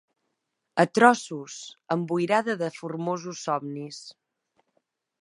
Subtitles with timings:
[0.83, 1.53] A trossos
[1.97, 3.97] emboirada de formosos somnis